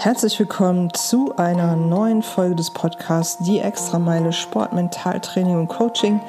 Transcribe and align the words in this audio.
Herzlich 0.00 0.38
willkommen 0.38 0.94
zu 0.94 1.34
einer 1.36 1.74
neuen 1.74 2.22
Folge 2.22 2.54
des 2.54 2.70
Podcasts 2.70 3.42
Die 3.42 3.58
Extrameile 3.58 4.32
Sport, 4.32 4.72
Mentaltraining 4.72 5.58
und 5.58 5.66
Coaching. 5.66 6.20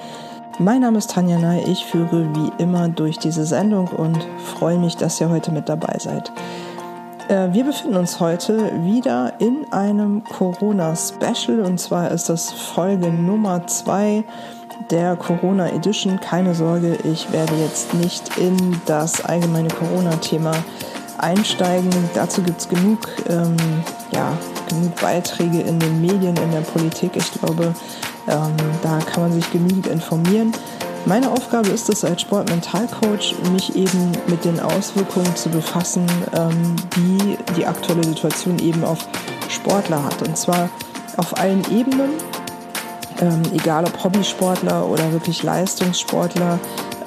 Mein 0.57 0.81
Name 0.81 0.97
ist 0.97 1.12
Tanja 1.12 1.38
Ney, 1.38 1.62
ich 1.70 1.86
führe 1.86 2.28
wie 2.34 2.52
immer 2.58 2.90
durch 2.90 3.20
diese 3.20 3.46
Sendung 3.46 3.88
und 3.90 4.26
freue 4.44 4.79
mich, 4.79 4.97
dass 4.97 5.21
ihr 5.21 5.29
heute 5.29 5.52
mit 5.52 5.70
dabei 5.70 5.97
seid. 6.00 6.32
Äh, 7.27 7.54
wir 7.54 7.63
befinden 7.63 7.95
uns 7.97 8.20
heute 8.20 8.71
wieder 8.84 9.34
in 9.38 9.71
einem 9.71 10.23
Corona-Special 10.23 11.59
und 11.59 11.79
zwar 11.79 12.09
ist 12.09 12.27
das 12.27 12.51
Folge 12.51 13.11
Nummer 13.11 13.67
2 13.67 14.23
der 14.89 15.15
Corona 15.15 15.70
Edition. 15.70 16.20
Keine 16.20 16.55
Sorge, 16.55 16.97
ich 17.04 17.31
werde 17.31 17.54
jetzt 17.57 17.93
nicht 17.93 18.36
in 18.39 18.81
das 18.88 19.23
allgemeine 19.23 19.70
Corona-Thema 19.70 20.54
einsteigen. 21.23 21.89
Dazu 22.13 22.41
gibt 22.41 22.61
es 22.61 22.70
genug, 22.70 23.00
ähm, 23.27 23.55
ja, 24.11 24.32
genug 24.69 24.96
Beiträge 25.01 25.61
in 25.61 25.79
den 25.79 26.01
Medien, 26.01 26.36
in 26.37 26.51
der 26.51 26.61
Politik. 26.61 27.11
Ich 27.15 27.32
glaube, 27.33 27.73
ähm, 28.27 28.55
da 28.82 29.00
kann 29.00 29.24
man 29.24 29.33
sich 29.33 29.51
genügend 29.51 29.87
informieren. 29.87 30.54
Meine 31.05 31.32
Aufgabe 31.32 31.69
ist 31.69 31.89
es 31.89 32.03
als 32.03 32.22
Sportmentalcoach, 32.22 33.36
mich 33.53 33.75
eben 33.75 34.11
mit 34.27 34.44
den 34.44 34.59
Auswirkungen 34.59 35.33
zu 35.36 35.50
befassen, 35.50 36.05
ähm, 36.33 36.75
die 36.95 37.38
die 37.58 37.66
aktuelle 37.66 38.03
Situation 38.03 38.59
eben 38.59 38.83
auf 38.83 39.08
Sportler 39.47 40.03
hat. 40.03 40.22
Und 40.27 40.38
zwar 40.38 40.69
auf 41.17 41.38
allen 41.39 41.63
Ebenen, 41.72 42.11
ähm, 43.22 43.41
egal 43.53 43.86
ob 43.86 44.03
Hobbysportler 44.03 44.88
oder 44.88 45.11
wirklich 45.11 45.41
Leistungssportler, 45.41 46.59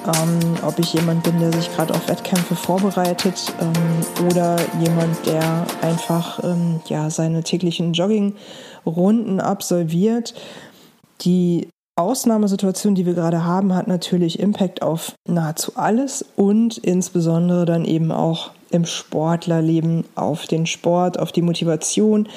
ähm, 0.05 0.39
ob 0.65 0.79
ich 0.79 0.93
jemand 0.93 1.23
bin, 1.23 1.39
der 1.39 1.51
sich 1.53 1.73
gerade 1.75 1.93
auf 1.93 2.07
Wettkämpfe 2.07 2.55
vorbereitet 2.55 3.53
ähm, 3.59 4.25
oder 4.25 4.57
jemand, 4.81 5.25
der 5.25 5.65
einfach 5.81 6.43
ähm, 6.43 6.81
ja, 6.85 7.09
seine 7.09 7.43
täglichen 7.43 7.93
Joggingrunden 7.93 9.39
absolviert. 9.39 10.33
Die 11.21 11.67
Ausnahmesituation, 11.95 12.95
die 12.95 13.05
wir 13.05 13.13
gerade 13.13 13.45
haben, 13.45 13.75
hat 13.75 13.87
natürlich 13.87 14.39
Impact 14.39 14.81
auf 14.81 15.13
nahezu 15.27 15.73
alles 15.75 16.25
und 16.35 16.77
insbesondere 16.79 17.65
dann 17.65 17.85
eben 17.85 18.11
auch 18.11 18.51
im 18.73 18.85
Sportlerleben 18.85 20.05
auf 20.15 20.47
den 20.47 20.65
Sport, 20.65 21.19
auf 21.19 21.31
die 21.31 21.41
Motivation. 21.41 22.27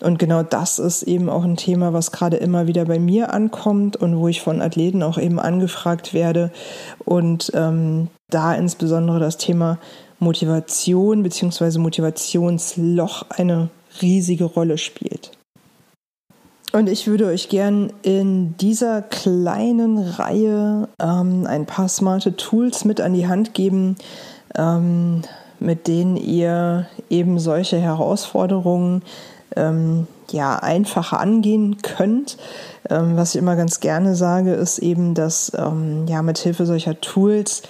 Und 0.00 0.18
genau 0.18 0.42
das 0.42 0.78
ist 0.78 1.02
eben 1.02 1.28
auch 1.28 1.44
ein 1.44 1.56
Thema, 1.56 1.92
was 1.92 2.12
gerade 2.12 2.36
immer 2.36 2.66
wieder 2.66 2.84
bei 2.84 2.98
mir 2.98 3.34
ankommt 3.34 3.96
und 3.96 4.16
wo 4.18 4.28
ich 4.28 4.40
von 4.40 4.62
Athleten 4.62 5.02
auch 5.02 5.18
eben 5.18 5.38
angefragt 5.38 6.14
werde. 6.14 6.50
Und 7.04 7.50
ähm, 7.54 8.08
da 8.30 8.54
insbesondere 8.54 9.18
das 9.20 9.36
Thema 9.36 9.78
Motivation 10.18 11.22
bzw. 11.22 11.78
Motivationsloch 11.78 13.26
eine 13.30 13.68
riesige 14.00 14.44
Rolle 14.44 14.78
spielt. 14.78 15.32
Und 16.72 16.88
ich 16.88 17.06
würde 17.08 17.26
euch 17.26 17.48
gern 17.48 17.92
in 18.02 18.56
dieser 18.58 19.02
kleinen 19.02 19.98
Reihe 19.98 20.88
ähm, 21.02 21.46
ein 21.46 21.66
paar 21.66 21.88
smarte 21.88 22.36
Tools 22.36 22.84
mit 22.84 23.00
an 23.00 23.12
die 23.12 23.26
Hand 23.26 23.54
geben, 23.54 23.96
ähm, 24.54 25.22
mit 25.60 25.86
denen 25.86 26.16
ihr 26.16 26.86
eben 27.08 27.38
solche 27.38 27.78
Herausforderungen 27.78 29.02
ähm, 29.56 30.06
ja 30.30 30.56
einfacher 30.56 31.20
angehen 31.20 31.78
könnt. 31.82 32.36
Ähm, 32.88 33.16
was 33.16 33.34
ich 33.34 33.40
immer 33.40 33.56
ganz 33.56 33.80
gerne 33.80 34.14
sage, 34.14 34.54
ist 34.54 34.78
eben, 34.78 35.14
dass 35.14 35.52
ähm, 35.56 36.06
ja 36.06 36.22
mit 36.22 36.38
Hilfe 36.38 36.66
solcher 36.66 37.00
Tools 37.00 37.62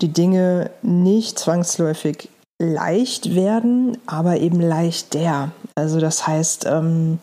die 0.00 0.12
Dinge 0.12 0.70
nicht 0.82 1.38
zwangsläufig 1.38 2.28
leicht 2.58 3.34
werden, 3.34 3.98
aber 4.06 4.38
eben 4.38 4.60
leichter. 4.60 5.50
Also 5.74 6.00
das 6.00 6.26
heißt, 6.26 6.66
ähm, 6.66 7.18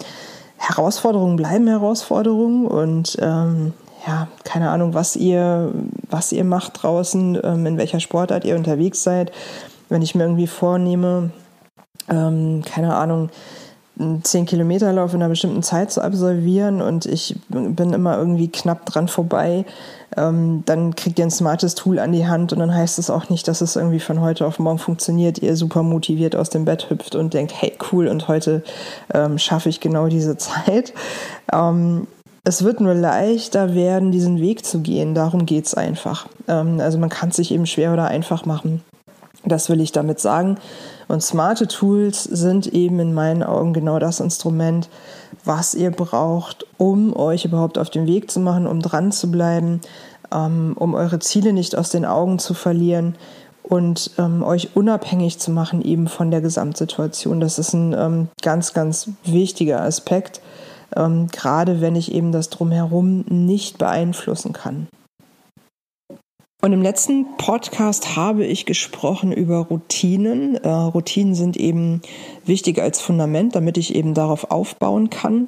Herausforderungen 0.58 1.38
bleiben 1.38 1.68
Herausforderungen 1.68 2.68
und 2.68 3.18
ähm, 3.22 3.74
ja, 4.06 4.28
keine 4.44 4.70
Ahnung, 4.70 4.94
was 4.94 5.16
ihr, 5.16 5.72
was 6.10 6.32
ihr 6.32 6.44
macht 6.44 6.84
draußen, 6.84 7.40
ähm, 7.44 7.66
in 7.66 7.78
welcher 7.78 8.00
Sportart 8.00 8.46
ihr 8.46 8.56
unterwegs 8.56 9.04
seid. 9.04 9.32
Wenn 9.90 10.02
ich 10.02 10.16
mir 10.16 10.24
irgendwie 10.24 10.48
vornehme, 10.48 11.32
ähm, 12.10 12.64
keine 12.66 12.96
Ahnung, 12.96 13.30
10 14.24 14.46
Kilometer 14.46 14.94
Lauf 14.94 15.14
in 15.14 15.22
einer 15.22 15.30
bestimmten 15.30 15.62
Zeit 15.62 15.92
zu 15.92 16.02
absolvieren 16.02 16.82
und 16.82 17.06
ich 17.06 17.36
bin 17.50 17.92
immer 17.92 18.18
irgendwie 18.18 18.48
knapp 18.48 18.86
dran 18.86 19.10
vorbei, 19.10 19.66
ähm, 20.16 20.64
dann 20.66 20.96
kriegt 20.96 21.20
ihr 21.20 21.26
ein 21.26 21.32
smartes 21.32 21.76
Tool 21.76 22.00
an 22.00 22.14
die 22.14 22.26
Hand 22.26 22.54
und 22.54 22.60
dann 22.60 22.74
heißt 22.74 22.98
es 22.98 23.10
auch 23.10 23.30
nicht, 23.30 23.48
dass 23.50 23.60
es 23.60 23.76
irgendwie 23.76 24.00
von 24.00 24.22
heute 24.22 24.46
auf 24.46 24.58
morgen 24.58 24.80
funktioniert, 24.80 25.40
ihr 25.40 25.58
super 25.58 25.84
motiviert 25.84 26.36
aus 26.36 26.50
dem 26.50 26.64
Bett 26.64 26.90
hüpft 26.90 27.16
und 27.16 27.34
denkt, 27.34 27.54
hey 27.54 27.74
cool 27.92 28.08
und 28.08 28.30
heute 28.30 28.64
ähm, 29.14 29.38
schaffe 29.38 29.68
ich 29.68 29.82
genau 29.82 30.08
diese 30.08 30.38
Zeit. 30.38 30.94
Ähm, 31.52 32.08
es 32.46 32.64
wird 32.64 32.80
nur 32.80 32.94
leichter 32.94 33.76
werden, 33.76 34.12
diesen 34.12 34.40
Weg 34.40 34.66
zu 34.66 34.80
gehen. 34.80 35.14
Darum 35.14 35.46
geht 35.46 35.66
es 35.66 35.74
einfach. 35.74 36.28
Ähm, 36.48 36.80
also 36.80 36.98
man 36.98 37.10
kann 37.10 37.30
es 37.30 37.36
sich 37.36 37.52
eben 37.52 37.66
schwer 37.66 37.92
oder 37.92 38.06
einfach 38.06 38.46
machen. 38.46 38.82
Das 39.46 39.70
will 39.70 39.80
ich 39.80 39.92
damit 39.92 40.20
sagen. 40.20 40.58
Und 41.08 41.24
smarte 41.24 41.68
Tools 41.68 42.24
sind 42.24 42.68
eben 42.68 43.00
in 43.00 43.14
meinen 43.14 43.42
Augen 43.42 43.74
genau 43.74 43.98
das 44.00 44.20
Instrument, 44.20 44.90
was 45.46 45.74
ihr 45.74 45.92
braucht, 45.92 46.66
um 46.78 47.16
euch 47.16 47.46
überhaupt 47.46 47.78
auf 47.78 47.90
den 47.90 48.06
Weg 48.06 48.30
zu 48.30 48.40
machen, 48.40 48.68
um 48.68 48.82
dran 48.82 49.12
zu 49.12 49.32
bleiben, 49.32 49.82
ähm, 50.34 50.76
um 50.78 50.94
eure 50.94 51.20
Ziele 51.20 51.54
nicht 51.54 51.76
aus 51.78 51.90
den 51.90 52.06
Augen 52.06 52.38
zu 52.38 52.54
verlieren 52.54 53.16
und 53.64 54.12
ähm, 54.18 54.44
euch 54.44 54.76
unabhängig 54.76 55.40
zu 55.40 55.52
machen 55.52 55.82
eben 55.82 56.08
von 56.08 56.32
der 56.32 56.42
Gesamtsituation. 56.42 57.40
Das 57.40 57.60
ist 57.60 57.74
ein 57.74 57.94
ähm, 57.98 58.28
ganz, 58.42 58.74
ganz 58.74 59.10
wichtiger 59.24 59.82
Aspekt, 59.82 60.42
gerade 60.92 61.82
wenn 61.82 61.96
ich 61.96 62.12
eben 62.16 62.32
das 62.32 62.50
drumherum 62.50 63.24
nicht 63.30 63.78
beeinflussen 63.78 64.54
kann. 64.54 64.88
Und 66.62 66.74
im 66.74 66.82
letzten 66.82 67.38
Podcast 67.38 68.18
habe 68.18 68.46
ich 68.46 68.66
gesprochen 68.66 69.32
über 69.32 69.60
Routinen. 69.60 70.56
Äh, 70.56 70.68
Routinen 70.68 71.34
sind 71.34 71.56
eben 71.56 72.02
wichtig 72.46 72.82
als 72.82 73.00
Fundament, 73.00 73.56
damit 73.56 73.78
ich 73.78 73.96
eben 73.96 74.14
darauf 74.14 74.52
aufbauen 74.52 75.10
kann. 75.10 75.48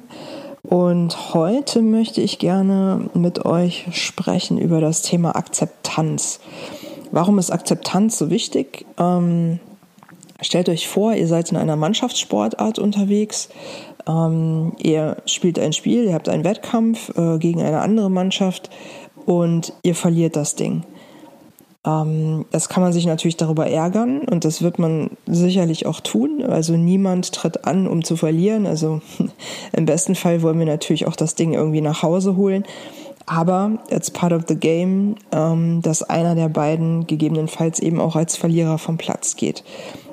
Und 0.62 1.34
heute 1.34 1.82
möchte 1.82 2.22
ich 2.22 2.38
gerne 2.38 3.10
mit 3.12 3.44
euch 3.44 3.88
sprechen 3.90 4.56
über 4.56 4.80
das 4.80 5.02
Thema 5.02 5.36
Akzeptanz. 5.36 6.40
Warum 7.10 7.38
ist 7.38 7.50
Akzeptanz 7.50 8.16
so 8.16 8.30
wichtig? 8.30 8.86
Ähm, 8.98 9.60
stellt 10.40 10.70
euch 10.70 10.88
vor, 10.88 11.12
ihr 11.12 11.26
seid 11.26 11.50
in 11.50 11.58
einer 11.58 11.76
Mannschaftssportart 11.76 12.78
unterwegs. 12.78 13.50
Ähm, 14.08 14.72
ihr 14.78 15.18
spielt 15.26 15.58
ein 15.58 15.74
Spiel, 15.74 16.04
ihr 16.04 16.14
habt 16.14 16.30
einen 16.30 16.44
Wettkampf 16.44 17.10
äh, 17.18 17.36
gegen 17.36 17.60
eine 17.60 17.80
andere 17.80 18.10
Mannschaft 18.10 18.70
und 19.26 19.74
ihr 19.82 19.94
verliert 19.94 20.36
das 20.36 20.54
Ding. 20.54 20.84
Ähm, 21.84 22.44
das 22.50 22.68
kann 22.68 22.82
man 22.82 22.92
sich 22.92 23.06
natürlich 23.06 23.36
darüber 23.36 23.66
ärgern 23.66 24.20
und 24.20 24.44
das 24.44 24.62
wird 24.62 24.78
man 24.78 25.10
sicherlich 25.26 25.86
auch 25.86 26.00
tun. 26.00 26.42
Also 26.42 26.76
niemand 26.76 27.32
tritt 27.32 27.64
an, 27.66 27.86
um 27.86 28.04
zu 28.04 28.16
verlieren. 28.16 28.66
Also 28.66 29.00
im 29.72 29.84
besten 29.86 30.14
Fall 30.14 30.42
wollen 30.42 30.58
wir 30.58 30.66
natürlich 30.66 31.06
auch 31.06 31.16
das 31.16 31.34
Ding 31.34 31.54
irgendwie 31.54 31.80
nach 31.80 32.02
Hause 32.02 32.36
holen. 32.36 32.64
Aber 33.26 33.78
it's 33.88 34.10
part 34.10 34.32
of 34.32 34.42
the 34.48 34.56
game, 34.56 35.16
ähm, 35.30 35.80
dass 35.82 36.02
einer 36.02 36.34
der 36.34 36.48
beiden 36.48 37.06
gegebenenfalls 37.06 37.78
eben 37.78 38.00
auch 38.00 38.16
als 38.16 38.36
Verlierer 38.36 38.78
vom 38.78 38.98
Platz 38.98 39.36
geht. 39.36 39.62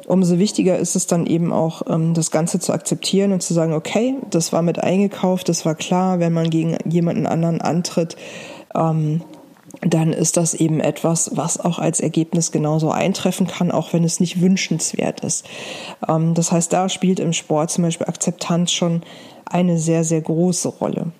Umso 0.06 0.40
wichtiger 0.40 0.78
ist 0.78 0.96
es 0.96 1.06
dann 1.06 1.25
eben 1.25 1.51
auch, 1.51 1.84
ähm, 1.88 2.13
das 2.13 2.31
Ganze 2.31 2.59
zu 2.59 2.72
akzeptieren 2.72 3.31
und 3.31 3.41
zu 3.41 3.53
sagen, 3.53 3.74
okay, 3.74 4.16
das 4.30 4.53
war 4.53 4.62
mit 4.62 4.80
eingekauft, 4.80 5.50
das 5.50 5.66
war 5.66 5.75
klar, 5.75 6.19
wenn 6.19 6.34
man 6.34 6.50
gegen 6.50 6.78
jemanden 6.86 7.28
anderen 7.28 7.62
antritt, 7.62 8.16
dann 9.81 10.12
ist 10.12 10.38
das 10.38 10.53
eben 10.53 10.79
etwas, 10.79 11.31
was 11.35 11.59
auch 11.59 11.79
als 11.79 12.00
Ergebnis 12.00 12.51
genauso 12.51 12.91
eintreffen 12.91 13.47
kann, 13.47 13.72
auch 13.72 13.94
wenn 13.94 14.03
es 14.03 14.19
nicht 14.19 14.41
wünschenswert 14.41 15.22
ist. 15.22 15.45
Ähm, 16.07 16.33
das 16.33 16.51
heißt, 16.51 16.71
da 16.74 16.89
spielt 16.89 17.19
im 17.19 17.33
Sport 17.33 17.71
zum 17.71 17.83
Beispiel 17.83 18.07
Akzeptanz 18.07 18.71
schon 18.71 19.03
eine 19.45 19.77
sehr, 19.77 20.03
sehr 20.03 20.21
große 20.21 20.68
Rolle. 20.68 21.12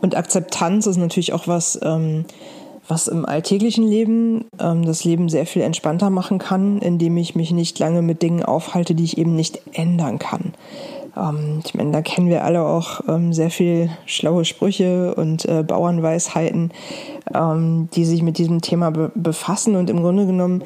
Und 0.00 0.16
Akzeptanz 0.16 0.86
ist 0.86 0.96
natürlich 0.96 1.32
auch 1.32 1.46
was, 1.46 1.78
ähm, 1.82 2.24
was 2.88 3.06
im 3.06 3.24
alltäglichen 3.24 3.86
Leben 3.86 4.46
ähm, 4.58 4.84
das 4.84 5.04
Leben 5.04 5.28
sehr 5.28 5.46
viel 5.46 5.62
entspannter 5.62 6.10
machen 6.10 6.38
kann, 6.38 6.78
indem 6.78 7.16
ich 7.16 7.36
mich 7.36 7.52
nicht 7.52 7.78
lange 7.78 8.02
mit 8.02 8.22
Dingen 8.22 8.42
aufhalte, 8.42 8.94
die 8.94 9.04
ich 9.04 9.18
eben 9.18 9.36
nicht 9.36 9.62
ändern 9.72 10.18
kann. 10.18 10.54
Ähm, 11.16 11.60
ich 11.64 11.74
meine, 11.74 11.92
da 11.92 12.02
kennen 12.02 12.28
wir 12.28 12.44
alle 12.44 12.62
auch 12.62 13.00
ähm, 13.08 13.32
sehr 13.32 13.50
viel 13.50 13.90
schlaue 14.06 14.44
Sprüche 14.44 15.14
und 15.14 15.44
äh, 15.46 15.62
Bauernweisheiten, 15.62 16.72
ähm, 17.34 17.88
die 17.94 18.04
sich 18.04 18.22
mit 18.22 18.38
diesem 18.38 18.60
Thema 18.60 18.90
be 18.90 19.10
befassen 19.14 19.76
und 19.76 19.90
im 19.90 20.00
Grunde 20.00 20.26
genommen 20.26 20.62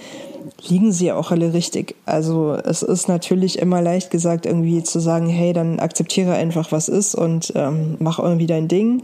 liegen 0.69 0.93
sie 0.93 1.07
ja 1.07 1.17
auch 1.17 1.31
alle 1.31 1.53
richtig. 1.53 1.97
Also 2.07 2.55
es 2.55 2.83
ist 2.83 3.09
natürlich 3.09 3.59
immer 3.59 3.83
leicht 3.83 4.11
gesagt, 4.11 4.47
irgendwie 4.47 4.83
zu 4.83 5.01
sagen, 5.01 5.29
hey, 5.29 5.53
dann 5.53 5.81
akzeptiere 5.81 6.35
einfach, 6.35 6.73
was 6.73 6.89
ist 6.89 7.15
und 7.15 7.53
ähm, 7.57 7.97
mach 7.99 8.19
irgendwie 8.19 8.47
dein 8.47 8.69
Ding, 8.69 9.03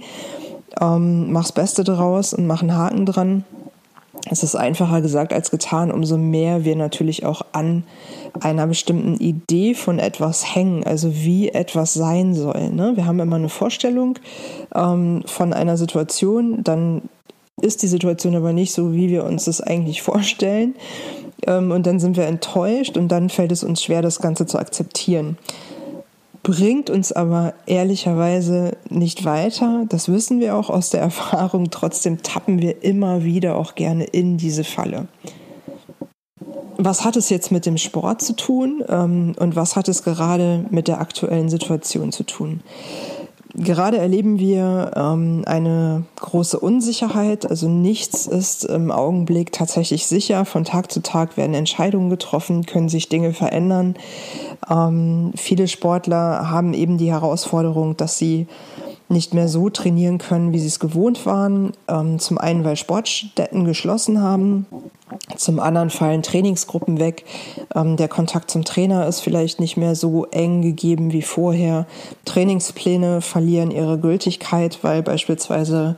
ähm, 0.81 1.33
mach's 1.33 1.53
Beste 1.53 1.85
draus 1.85 2.33
und 2.33 2.47
mach 2.47 2.63
einen 2.63 2.77
Haken 2.77 3.07
dran. 3.07 3.45
Es 4.31 4.43
ist 4.43 4.55
einfacher 4.55 5.01
gesagt 5.01 5.33
als 5.33 5.51
getan, 5.51 5.91
umso 5.91 6.17
mehr 6.17 6.65
wir 6.65 6.77
natürlich 6.77 7.25
auch 7.25 7.43
an 7.53 7.85
einer 8.41 8.67
bestimmten 8.67 9.17
Idee 9.17 9.75
von 9.75 9.99
etwas 9.99 10.55
hängen, 10.55 10.85
also 10.85 11.15
wie 11.15 11.49
etwas 11.49 11.95
sein 11.95 12.35
soll. 12.35 12.71
Ne? 12.71 12.93
Wir 12.95 13.07
haben 13.07 13.21
immer 13.21 13.37
eine 13.37 13.49
Vorstellung 13.49 14.19
ähm, 14.75 15.23
von 15.27 15.53
einer 15.53 15.77
Situation, 15.77 16.63
dann 16.63 17.03
ist 17.61 17.83
die 17.83 17.89
Situation 17.89 18.35
aber 18.37 18.53
nicht 18.53 18.73
so, 18.73 18.93
wie 18.93 19.11
wir 19.11 19.25
uns 19.25 19.45
das 19.45 19.61
eigentlich 19.61 20.03
vorstellen. 20.03 20.75
Ähm, 21.47 21.73
und 21.73 21.87
dann 21.87 21.99
sind 21.99 22.17
wir 22.17 22.27
enttäuscht 22.27 22.97
und 22.97 23.09
dann 23.09 23.29
fällt 23.29 23.53
es 23.53 23.65
uns 23.65 23.83
schwer, 23.83 24.03
das 24.03 24.21
Ganze 24.21 24.47
zu 24.47 24.59
akzeptieren 24.59 25.37
bringt 26.43 26.91
uns 26.91 27.13
aber 27.13 27.55
ehrlicherweise 27.67 28.77
nicht 28.89 29.25
weiter. 29.25 29.85
Das 29.89 30.11
wissen 30.11 30.41
wir 30.41 30.57
auch 30.57 30.71
aus 30.71 30.91
der 30.91 31.01
Erfahrung. 31.03 31.71
Trotzdem 31.71 32.23
tappen 32.23 32.61
wir 32.61 32.83
immer 32.83 33.25
wieder 33.25 33.57
auch 33.57 33.75
gerne 33.75 34.05
in 34.05 34.39
diese 34.39 34.65
Falle. 34.65 35.09
Was 36.79 37.05
hat 37.05 37.17
es 37.17 37.31
jetzt 37.31 37.53
mit 37.53 37.65
dem 37.65 37.77
Sport 37.77 38.23
zu 38.23 38.35
tun 38.35 38.83
ähm, 38.89 39.35
und 39.39 39.55
was 39.55 39.77
hat 39.77 39.89
es 39.89 40.03
gerade 40.03 40.67
mit 40.71 40.89
der 40.89 41.01
aktuellen 41.01 41.49
Situation 41.49 42.11
zu 42.11 42.25
tun? 42.25 42.61
Gerade 43.55 43.99
erleben 43.99 44.39
wir 44.39 44.93
ähm, 44.97 45.43
eine 45.47 46.05
große 46.17 46.59
Unsicherheit. 46.59 47.49
Also 47.49 47.69
nichts 47.69 48.27
ist 48.27 48.65
im 48.65 48.91
Augenblick 48.91 49.53
tatsächlich 49.53 50.07
sicher. 50.07 50.47
Von 50.47 50.65
Tag 50.65 50.91
zu 50.91 51.03
Tag 51.03 51.37
werden 51.37 51.55
Entscheidungen 51.55 52.09
getroffen, 52.09 52.65
können 52.65 52.89
sich 52.89 53.11
Dinge 53.11 53.35
verändern. 53.35 53.95
Ähm, 54.71 55.33
viele 55.37 55.69
Sportler 55.69 56.51
haben 56.51 56.73
eben 56.73 56.97
die 56.97 57.11
Herausforderung, 57.11 57.97
dass 57.97 58.17
sie 58.17 58.47
nicht 59.11 59.35
mehr 59.35 59.49
so 59.49 59.69
trainieren 59.69 60.17
können, 60.17 60.55
wie 60.55 60.59
sie 60.59 60.69
es 60.69 60.81
gewohnt 60.81 61.27
waren. 61.27 61.73
Ähm, 61.89 62.19
zum 62.19 62.39
einen, 62.39 62.65
weil 62.65 62.77
Sportstätten 62.77 63.67
geschlossen 63.67 64.23
haben 64.23 64.67
zum 65.37 65.61
anderen 65.61 65.91
fallen 65.91 66.23
Trainingsgruppen 66.23 66.99
weg. 66.99 67.25
Ähm, 67.75 67.97
der 67.97 68.09
Kontakt 68.09 68.51
zum 68.51 68.65
Trainer 68.65 69.07
ist 69.07 69.21
vielleicht 69.21 69.61
nicht 69.61 69.77
mehr 69.77 69.95
so 69.95 70.27
eng 70.27 70.63
gegeben 70.63 71.13
wie 71.13 71.23
vorher. 71.23 71.87
Trainingspläne 72.25 73.21
verlieren 73.21 73.71
ihre 73.71 73.99
Gültigkeit, 73.99 74.79
weil 74.83 75.03
beispielsweise 75.03 75.97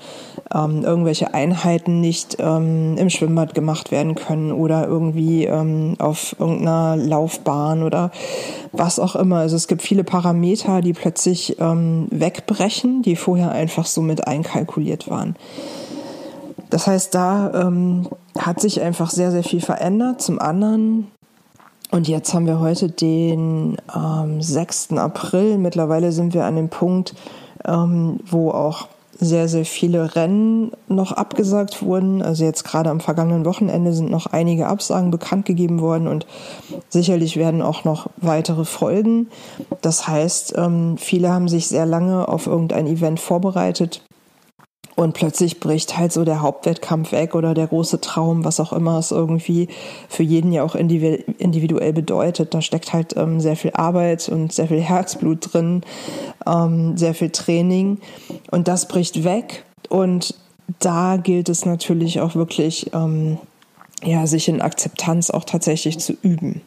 ähm, 0.55 0.83
irgendwelche 0.83 1.35
Einheiten 1.35 2.01
nicht 2.01 2.37
ähm, 2.39 2.97
im 2.99 3.11
Schwimmbad 3.11 3.55
gemacht 3.55 3.91
werden 3.91 4.15
können 4.15 4.53
oder 4.53 4.87
irgendwie 4.87 5.49
auf 5.99 6.37
irgendeiner 6.39 6.97
Laufbahn 6.97 7.83
oder 7.83 8.11
was 8.73 8.99
auch 8.99 9.17
immer. 9.17 9.39
Also 9.39 9.57
es 9.57 9.69
gibt 9.69 9.83
viele 9.83 10.05
Parameter, 10.05 10.81
die 10.81 10.93
plötzlich 10.93 11.57
wegbrechen, 11.59 13.03
die 13.03 13.17
vorher 13.17 13.53
einfach 13.53 13.87
so 13.87 14.03
mit 14.03 14.27
einkalkuliert 14.27 15.09
waren. 15.09 15.37
Das 16.75 16.89
heißt, 16.89 17.15
da 17.15 17.53
ähm, 17.55 18.09
hat 18.37 18.61
sich 18.61 18.81
einfach 18.81 19.09
sehr, 19.09 19.31
sehr 19.31 19.45
viel 19.45 19.61
verändert. 19.61 20.21
Zum 20.21 20.41
anderen, 20.41 21.07
und 21.93 22.09
jetzt 22.09 22.35
haben 22.35 22.49
wir 22.49 22.59
heute 22.59 22.89
den 22.89 23.77
ähm, 23.95 24.43
6. 24.43 24.95
April. 24.95 25.59
Mittlerweile 25.59 26.11
sind 26.11 26.35
wir 26.35 26.45
an 26.47 26.57
dem 26.57 26.71
Punkt, 26.71 27.15
ähm, 27.65 28.19
wo 28.29 28.51
auch 28.51 28.89
sehr, 29.21 29.47
sehr 29.47 29.65
viele 29.65 30.17
Rennen 30.17 30.73
noch 30.89 31.13
abgesagt 31.13 31.81
wurden. 31.81 32.23
Also 32.23 32.43
jetzt 32.43 32.65
gerade 32.65 32.91
am 32.91 32.99
vergangenen 32.99 33.45
Wochenende 33.45 33.93
sind 33.93 34.11
noch 34.11 34.27
einige 34.27 34.67
Absagen 34.67 35.13
bekannt 35.13 35.47
gegeben 35.47 35.81
worden 35.81 36.09
und 36.09 36.27
sicherlich 36.89 37.37
werden 37.37 37.63
auch 37.63 37.85
noch 37.85 38.09
weitere 38.17 38.65
folgen. 38.65 39.29
Das 39.81 40.09
heißt, 40.09 40.55
ähm, 40.57 40.97
viele 40.99 41.31
haben 41.33 41.47
sich 41.47 41.69
sehr 41.69 41.87
lange 41.87 42.27
auf 42.27 42.49
irgendein 42.49 42.89
Event 42.89 43.21
vorbereitet 43.21 44.03
und 44.97 45.15
plötzlich 45.15 45.59
bricht 45.59 45.99
halt 45.99 46.13
so 46.13 46.25
der 46.25 46.41
Hauptwettkampf 46.41 47.13
weg 47.13 47.35
oder 47.35 47.55
der 47.55 47.67
große 47.67 48.01
Traum, 48.01 48.45
was 48.45 48.61
auch 48.61 48.73
immer 48.73 48.99
es 48.99 49.11
irgendwie 49.11 49.69
für 50.09 50.23
jeden 50.23 50.53
ja 50.53 50.63
auch 50.63 50.77
individuell 50.77 51.93
bedeutet. 51.93 52.55
Da 52.55 52.63
steckt 52.63 52.93
halt 52.93 53.17
ähm, 53.17 53.41
sehr 53.41 53.57
viel 53.57 53.73
Arbeit 53.75 54.29
und 54.29 54.53
sehr 54.53 54.69
viel 54.69 54.81
Herzblut 54.81 55.53
drin, 55.53 55.83
ähm, 56.47 56.97
sehr 56.97 57.15
viel 57.15 57.31
Training. 57.31 57.99
Und 58.51 58.69
das 58.69 58.87
bricht 58.87 59.25
weg. 59.25 59.65
Und 59.89 60.35
da 60.79 61.17
gilt 61.17 61.49
es 61.49 61.67
natürlich 61.67 62.21
auch 62.21 62.37
wirklich, 62.37 62.93
ähm, 62.95 63.39
ja, 64.03 64.27
sich 64.27 64.49
in 64.49 64.61
Akzeptanz 64.61 65.31
auch 65.31 65.45
tatsächlich 65.45 65.99
zu 65.99 66.15
üben. 66.23 66.61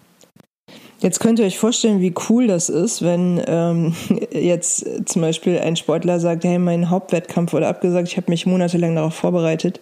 Jetzt 0.99 1.19
könnt 1.19 1.37
ihr 1.37 1.45
euch 1.45 1.59
vorstellen, 1.59 2.01
wie 2.01 2.13
cool 2.29 2.47
das 2.47 2.69
ist, 2.69 3.03
wenn 3.03 3.41
ähm, 3.45 3.93
jetzt 4.31 4.85
zum 5.07 5.21
Beispiel 5.21 5.59
ein 5.59 5.75
Sportler 5.75 6.19
sagt, 6.19 6.43
hey, 6.43 6.57
mein 6.57 6.89
Hauptwettkampf 6.89 7.53
wurde 7.53 7.67
abgesagt, 7.67 8.07
ich 8.07 8.17
habe 8.17 8.31
mich 8.31 8.45
monatelang 8.45 8.95
darauf 8.95 9.13
vorbereitet. 9.13 9.79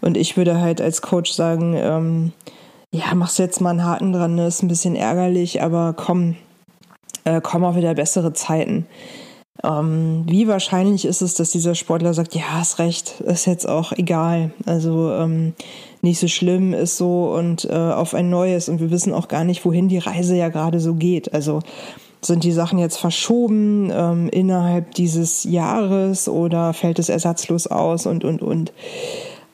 Und 0.00 0.16
ich 0.16 0.36
würde 0.36 0.60
halt 0.60 0.80
als 0.80 1.00
Coach 1.00 1.30
sagen, 1.30 1.74
ähm, 1.76 2.32
ja, 2.92 3.14
machst 3.14 3.38
du 3.38 3.44
jetzt 3.44 3.60
mal 3.60 3.70
einen 3.70 3.84
Haken 3.84 4.12
dran, 4.12 4.34
ne? 4.34 4.46
ist 4.46 4.62
ein 4.62 4.68
bisschen 4.68 4.96
ärgerlich, 4.96 5.62
aber 5.62 5.94
komm, 5.96 6.36
äh, 7.24 7.40
komm 7.40 7.64
auch 7.64 7.76
wieder 7.76 7.94
bessere 7.94 8.32
Zeiten. 8.32 8.86
Ähm, 9.62 10.24
wie 10.26 10.48
wahrscheinlich 10.48 11.04
ist 11.04 11.20
es, 11.20 11.34
dass 11.34 11.50
dieser 11.50 11.74
Sportler 11.74 12.14
sagt, 12.14 12.34
ja, 12.34 12.42
hast 12.52 12.78
recht, 12.78 13.20
ist 13.20 13.46
jetzt 13.46 13.68
auch 13.68 13.92
egal. 13.92 14.52
Also 14.66 15.12
ähm, 15.12 15.54
nicht 16.02 16.18
so 16.18 16.28
schlimm 16.28 16.74
ist 16.74 16.96
so 16.96 17.32
und 17.32 17.64
äh, 17.64 17.72
auf 17.72 18.14
ein 18.14 18.30
neues 18.30 18.68
und 18.68 18.80
wir 18.80 18.90
wissen 18.90 19.12
auch 19.12 19.28
gar 19.28 19.44
nicht, 19.44 19.64
wohin 19.64 19.88
die 19.88 19.98
Reise 19.98 20.36
ja 20.36 20.48
gerade 20.48 20.80
so 20.80 20.94
geht. 20.94 21.34
Also 21.34 21.60
sind 22.20 22.44
die 22.44 22.52
Sachen 22.52 22.78
jetzt 22.78 22.98
verschoben 22.98 23.90
ähm, 23.92 24.28
innerhalb 24.30 24.94
dieses 24.94 25.44
Jahres 25.44 26.28
oder 26.28 26.72
fällt 26.72 26.98
es 26.98 27.08
ersatzlos 27.08 27.66
aus 27.66 28.06
und, 28.06 28.24
und, 28.24 28.42
und. 28.42 28.72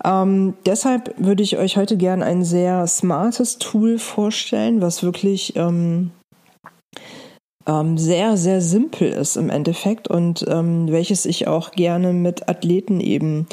Ähm, 0.04 0.54
deshalb 0.66 1.14
würde 1.16 1.42
ich 1.42 1.56
euch 1.58 1.76
heute 1.76 1.96
gern 1.96 2.22
ein 2.22 2.44
sehr 2.44 2.86
smartes 2.86 3.58
Tool 3.58 3.98
vorstellen, 3.98 4.80
was 4.82 5.02
wirklich 5.02 5.56
ähm, 5.56 6.10
ähm, 7.66 7.96
sehr, 7.96 8.36
sehr 8.36 8.60
simpel 8.60 9.08
ist 9.08 9.36
im 9.36 9.50
Endeffekt 9.50 10.08
und 10.08 10.44
ähm, 10.48 10.90
welches 10.90 11.24
ich 11.24 11.46
auch 11.46 11.70
gerne 11.70 12.12
mit 12.12 12.48
Athleten 12.48 13.00
eben 13.00 13.46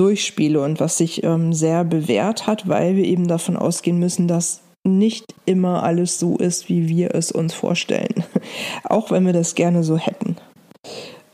durchspiele 0.00 0.62
und 0.62 0.80
was 0.80 0.96
sich 0.96 1.22
ähm, 1.24 1.52
sehr 1.52 1.84
bewährt 1.84 2.46
hat, 2.46 2.66
weil 2.66 2.96
wir 2.96 3.04
eben 3.04 3.28
davon 3.28 3.56
ausgehen 3.56 3.98
müssen, 3.98 4.28
dass 4.28 4.62
nicht 4.82 5.26
immer 5.44 5.82
alles 5.82 6.18
so 6.18 6.38
ist, 6.38 6.70
wie 6.70 6.88
wir 6.88 7.14
es 7.14 7.30
uns 7.30 7.52
vorstellen, 7.52 8.24
auch 8.84 9.10
wenn 9.10 9.26
wir 9.26 9.34
das 9.34 9.54
gerne 9.54 9.84
so 9.84 9.98
hätten. 9.98 10.36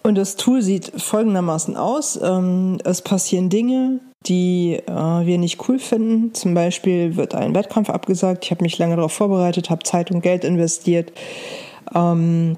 Und 0.02 0.16
das 0.16 0.34
Tool 0.34 0.62
sieht 0.62 0.92
folgendermaßen 1.00 1.76
aus. 1.76 2.18
Ähm, 2.20 2.78
es 2.84 3.02
passieren 3.02 3.50
Dinge, 3.50 4.00
die 4.26 4.80
äh, 4.86 4.92
wir 4.92 5.38
nicht 5.38 5.68
cool 5.68 5.78
finden. 5.78 6.34
Zum 6.34 6.54
Beispiel 6.54 7.16
wird 7.16 7.34
ein 7.34 7.54
Wettkampf 7.54 7.88
abgesagt. 7.88 8.44
Ich 8.44 8.50
habe 8.50 8.64
mich 8.64 8.78
lange 8.78 8.96
darauf 8.96 9.12
vorbereitet, 9.12 9.70
habe 9.70 9.84
Zeit 9.84 10.10
und 10.10 10.22
Geld 10.22 10.44
investiert. 10.44 11.12
Ähm, 11.94 12.56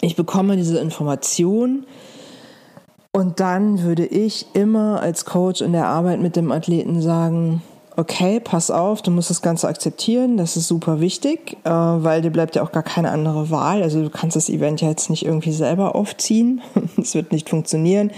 ich 0.00 0.16
bekomme 0.16 0.56
diese 0.56 0.78
Information 0.78 1.86
und 3.16 3.40
dann 3.40 3.82
würde 3.82 4.04
ich 4.04 4.44
immer 4.52 5.00
als 5.00 5.24
Coach 5.24 5.62
in 5.62 5.72
der 5.72 5.86
Arbeit 5.86 6.20
mit 6.20 6.36
dem 6.36 6.52
Athleten 6.52 7.00
sagen, 7.00 7.62
okay, 7.96 8.40
pass 8.40 8.70
auf, 8.70 9.00
du 9.00 9.10
musst 9.10 9.30
das 9.30 9.40
Ganze 9.40 9.68
akzeptieren, 9.68 10.36
das 10.36 10.58
ist 10.58 10.68
super 10.68 11.00
wichtig, 11.00 11.56
äh, 11.64 11.70
weil 11.70 12.20
dir 12.20 12.28
bleibt 12.28 12.56
ja 12.56 12.62
auch 12.62 12.72
gar 12.72 12.82
keine 12.82 13.10
andere 13.10 13.48
Wahl. 13.48 13.82
Also 13.82 14.02
du 14.02 14.10
kannst 14.10 14.36
das 14.36 14.50
Event 14.50 14.82
ja 14.82 14.90
jetzt 14.90 15.08
nicht 15.08 15.24
irgendwie 15.24 15.52
selber 15.52 15.94
aufziehen, 15.94 16.60
es 16.98 17.14
wird 17.14 17.32
nicht 17.32 17.48
funktionieren. 17.48 18.10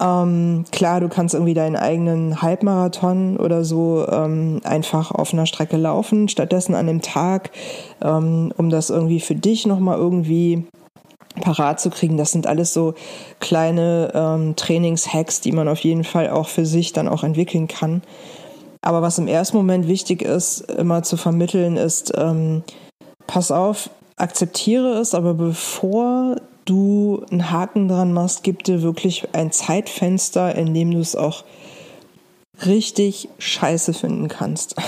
Ähm, 0.00 0.64
klar, 0.70 1.00
du 1.00 1.08
kannst 1.08 1.34
irgendwie 1.34 1.54
deinen 1.54 1.74
eigenen 1.74 2.40
Halbmarathon 2.40 3.36
oder 3.36 3.64
so 3.64 4.06
ähm, 4.08 4.60
einfach 4.62 5.10
auf 5.10 5.32
einer 5.32 5.46
Strecke 5.46 5.76
laufen, 5.76 6.28
stattdessen 6.28 6.76
an 6.76 6.86
dem 6.86 7.02
Tag, 7.02 7.50
ähm, 8.00 8.52
um 8.56 8.70
das 8.70 8.90
irgendwie 8.90 9.18
für 9.18 9.34
dich 9.34 9.66
nochmal 9.66 9.98
irgendwie 9.98 10.68
parat 11.40 11.80
zu 11.80 11.90
kriegen. 11.90 12.16
Das 12.16 12.32
sind 12.32 12.46
alles 12.46 12.72
so 12.72 12.94
kleine 13.40 14.12
ähm, 14.14 14.56
Trainingshacks, 14.56 15.40
die 15.40 15.52
man 15.52 15.68
auf 15.68 15.80
jeden 15.80 16.04
Fall 16.04 16.30
auch 16.30 16.48
für 16.48 16.66
sich 16.66 16.92
dann 16.92 17.08
auch 17.08 17.24
entwickeln 17.24 17.68
kann. 17.68 18.02
Aber 18.82 19.02
was 19.02 19.18
im 19.18 19.28
ersten 19.28 19.56
Moment 19.56 19.88
wichtig 19.88 20.22
ist, 20.22 20.60
immer 20.70 21.02
zu 21.02 21.16
vermitteln, 21.16 21.76
ist, 21.76 22.12
ähm, 22.16 22.62
pass 23.26 23.50
auf, 23.50 23.90
akzeptiere 24.16 24.98
es, 24.98 25.14
aber 25.14 25.34
bevor 25.34 26.36
du 26.66 27.24
einen 27.30 27.50
Haken 27.50 27.88
dran 27.88 28.12
machst, 28.12 28.42
gib 28.42 28.62
dir 28.64 28.82
wirklich 28.82 29.28
ein 29.32 29.52
Zeitfenster, 29.52 30.54
in 30.54 30.74
dem 30.74 30.90
du 30.90 30.98
es 30.98 31.16
auch 31.16 31.44
richtig 32.66 33.28
scheiße 33.38 33.94
finden 33.94 34.28
kannst. 34.28 34.76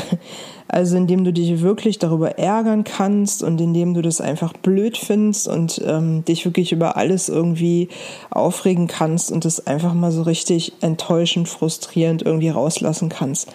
Also 0.69 0.97
indem 0.97 1.23
du 1.23 1.33
dich 1.33 1.63
wirklich 1.63 2.01
darüber 2.01 2.39
ärgern 2.39 2.83
kannst 2.83 3.45
und 3.45 3.61
indem 3.61 3.95
du 3.95 4.03
das 4.03 4.21
einfach 4.21 4.53
blöd 4.53 4.97
findest 4.97 5.47
und 5.47 5.81
ähm, 5.87 6.25
dich 6.25 6.45
wirklich 6.45 6.73
über 6.73 6.97
alles 6.97 7.29
irgendwie 7.29 7.89
aufregen 8.31 8.89
kannst 8.89 9.31
und 9.31 9.45
das 9.45 9.67
einfach 9.69 9.95
mal 9.95 10.11
so 10.11 10.23
richtig 10.23 10.73
enttäuschend, 10.81 11.49
frustrierend 11.49 12.23
irgendwie 12.23 12.49
rauslassen 12.49 13.11
kannst. 13.11 13.49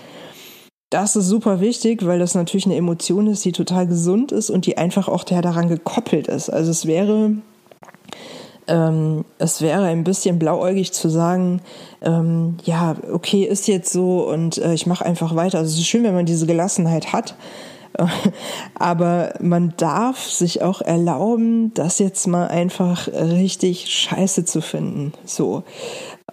Das 0.89 1.15
ist 1.15 1.27
super 1.27 1.59
wichtig, 1.59 2.05
weil 2.05 2.19
das 2.19 2.33
natürlich 2.33 2.65
eine 2.65 2.75
Emotion 2.75 3.27
ist, 3.27 3.43
die 3.43 3.51
total 3.51 3.87
gesund 3.87 4.31
ist 4.31 4.49
und 4.49 4.65
die 4.65 4.77
einfach 4.77 5.07
auch 5.07 5.25
daran 5.25 5.67
gekoppelt 5.67 6.27
ist. 6.27 6.49
Also 6.49 6.71
es 6.71 6.85
wäre 6.85 7.33
ähm, 8.71 9.25
es 9.37 9.61
wäre 9.61 9.83
ein 9.83 10.05
bisschen 10.05 10.39
blauäugig 10.39 10.93
zu 10.93 11.09
sagen, 11.09 11.61
ähm, 12.01 12.55
ja, 12.63 12.95
okay, 13.11 13.43
ist 13.43 13.67
jetzt 13.67 13.91
so 13.91 14.25
und 14.29 14.57
äh, 14.59 14.73
ich 14.73 14.85
mache 14.85 15.05
einfach 15.05 15.35
weiter. 15.35 15.59
Also 15.59 15.73
es 15.73 15.79
ist 15.79 15.87
schön, 15.87 16.03
wenn 16.05 16.15
man 16.15 16.25
diese 16.25 16.47
Gelassenheit 16.47 17.11
hat. 17.11 17.35
Aber 18.75 19.33
man 19.41 19.73
darf 19.75 20.23
sich 20.23 20.61
auch 20.61 20.79
erlauben, 20.79 21.73
das 21.73 21.99
jetzt 21.99 22.25
mal 22.25 22.47
einfach 22.47 23.09
richtig 23.09 23.89
scheiße 23.89 24.45
zu 24.45 24.61
finden. 24.61 25.11
So. 25.25 25.63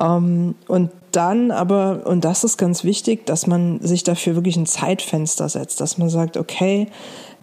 Ähm, 0.01 0.55
und 0.69 0.91
dann 1.11 1.51
aber, 1.51 2.07
und 2.07 2.25
das 2.25 2.45
ist 2.45 2.59
ganz 2.59 2.85
wichtig, 2.85 3.27
dass 3.27 3.49
man 3.49 3.81
sich 3.81 4.05
dafür 4.05 4.37
wirklich 4.37 4.57
ein 4.57 4.67
Zeitfenster 4.67 5.49
setzt, 5.49 5.81
dass 5.81 5.99
man 5.99 6.11
sagt, 6.11 6.37
okay, 6.37 6.87